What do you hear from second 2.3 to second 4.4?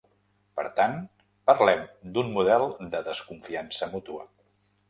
model de desconfiança mútua.